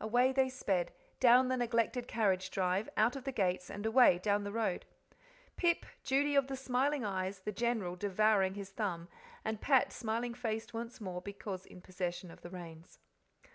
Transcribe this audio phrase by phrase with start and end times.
[0.00, 4.42] Away they sped; down the neglected carriage drive, out of the gates, and away down
[4.42, 4.86] the road.
[5.58, 9.08] Pip, Judy of the shining eyes, the General devouring his thumb,
[9.44, 12.98] and Pat smiling faced once more because in possession of the reins.